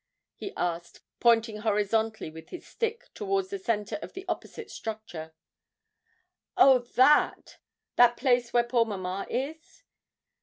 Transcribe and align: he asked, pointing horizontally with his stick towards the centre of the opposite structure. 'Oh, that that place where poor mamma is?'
he 0.33 0.51
asked, 0.57 1.01
pointing 1.19 1.57
horizontally 1.57 2.31
with 2.31 2.49
his 2.49 2.65
stick 2.65 3.09
towards 3.13 3.49
the 3.51 3.59
centre 3.59 3.97
of 4.01 4.13
the 4.13 4.25
opposite 4.27 4.71
structure. 4.71 5.35
'Oh, 6.57 6.79
that 6.79 7.59
that 7.97 8.17
place 8.17 8.51
where 8.51 8.63
poor 8.63 8.85
mamma 8.85 9.27
is?' 9.29 9.83